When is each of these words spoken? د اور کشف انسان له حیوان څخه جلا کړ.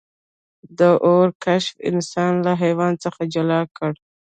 د 0.77 0.79
اور 1.07 1.27
کشف 1.43 1.75
انسان 1.89 2.33
له 2.45 2.51
حیوان 2.61 2.93
څخه 3.03 3.21
جلا 3.33 3.61
کړ. 3.77 3.91